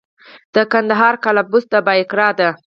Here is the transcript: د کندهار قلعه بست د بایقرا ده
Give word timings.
د 0.53 0.55
کندهار 0.71 1.15
قلعه 1.23 1.43
بست 1.51 1.67
د 1.73 1.75
بایقرا 1.87 2.29
ده 2.39 2.49